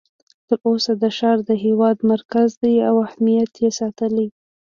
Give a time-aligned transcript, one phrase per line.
[0.47, 4.27] تر اوسه دا ښار د هېواد مرکز دی او اهمیت یې ساتلی.